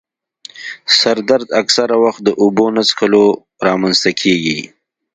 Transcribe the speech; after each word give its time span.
سر 0.99 1.17
درد 1.29 1.47
اکثره 1.61 1.95
وخت 2.03 2.21
د 2.23 2.29
اوبو 2.41 2.65
نه 2.75 2.83
څیښلو 2.87 3.23
رامنځته 3.67 4.11
کېږي. 4.21 4.59